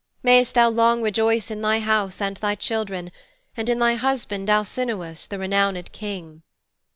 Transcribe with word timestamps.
Mayst 0.23 0.55
thou 0.55 0.67
long 0.67 1.03
rejoice 1.03 1.51
in 1.51 1.61
thy 1.61 1.77
house 1.79 2.21
and 2.21 2.35
thy 2.37 2.55
children, 2.55 3.11
and 3.55 3.69
in 3.69 3.77
thy 3.77 3.93
husband, 3.93 4.49
Alcinous, 4.49 5.27
the 5.27 5.37
renowned 5.37 5.91
King.' 5.91 6.41